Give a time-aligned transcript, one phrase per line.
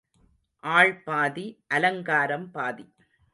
[0.63, 1.45] ஆள் பாதி,
[1.67, 2.85] அலங்காரம் பாதி.